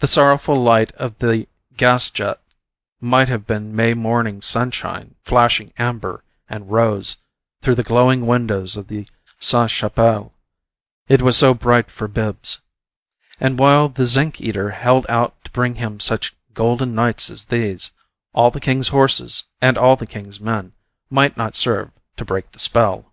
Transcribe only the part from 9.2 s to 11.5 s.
Sainte Chapelle, it was